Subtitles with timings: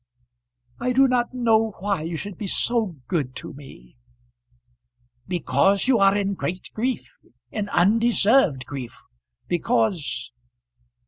[0.79, 3.97] "I do not know why you should be so good to me."
[5.27, 7.19] "Because you are in great grief,
[7.51, 8.99] in undeserved grief,
[9.47, 10.31] because